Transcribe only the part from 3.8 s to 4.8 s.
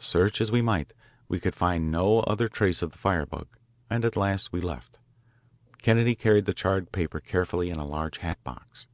and at last we